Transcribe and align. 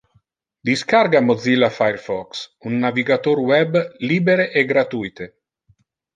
Discarga 0.69 1.19
Mozilla 1.25 1.69
Firefox, 1.75 2.41
un 2.71 2.79
navigator 2.87 3.43
web 3.53 3.79
libere 4.09 4.51
e 4.51 4.65
gratuite. 4.73 5.31